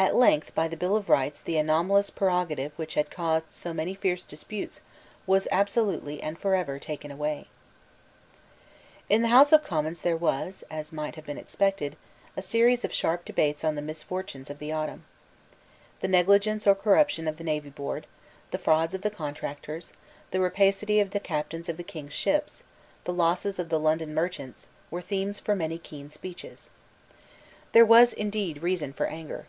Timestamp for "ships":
22.14-22.62